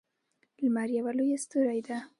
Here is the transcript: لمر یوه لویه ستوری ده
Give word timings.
لمر 0.63 0.89
یوه 0.97 1.11
لویه 1.17 1.37
ستوری 1.43 1.81
ده 1.87 1.97